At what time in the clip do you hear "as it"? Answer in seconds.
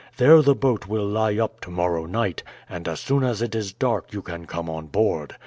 3.23-3.53